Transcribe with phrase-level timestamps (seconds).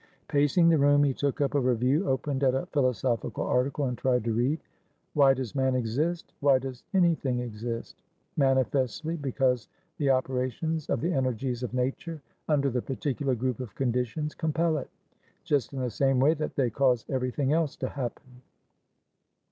[0.27, 4.23] Pacing the room, he took up a review, opened at a philosophical article, and tried
[4.23, 4.59] to read.
[5.13, 6.33] "Why does man exist?
[6.39, 7.95] Why does anything exist?
[8.35, 9.67] Manifestly because
[9.99, 12.19] the operations of the energies of nature,
[12.49, 14.89] under the particular group of conditions, compel it,
[15.43, 18.41] just in the same way that they cause everything else to happen."